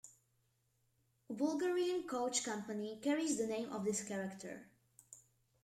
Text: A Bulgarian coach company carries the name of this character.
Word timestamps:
A 1.29 1.33
Bulgarian 1.41 2.07
coach 2.07 2.43
company 2.43 2.99
carries 3.03 3.37
the 3.37 3.45
name 3.45 3.69
of 3.71 3.85
this 3.85 4.03
character. 4.03 4.65